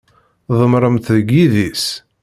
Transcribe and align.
Demmren-tt 0.57 1.11
deg 1.15 1.27
yidis. 1.35 1.85